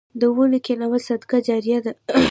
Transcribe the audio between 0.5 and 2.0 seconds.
کینول صدقه جاریه ده.